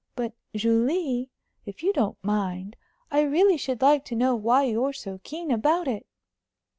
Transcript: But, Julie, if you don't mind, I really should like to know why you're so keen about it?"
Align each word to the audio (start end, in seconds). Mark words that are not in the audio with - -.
But, 0.15 0.33
Julie, 0.55 1.29
if 1.63 1.83
you 1.83 1.93
don't 1.93 2.17
mind, 2.23 2.75
I 3.11 3.21
really 3.21 3.55
should 3.55 3.83
like 3.83 4.03
to 4.05 4.15
know 4.15 4.33
why 4.33 4.63
you're 4.63 4.93
so 4.93 5.19
keen 5.19 5.51
about 5.51 5.87
it?" 5.87 6.07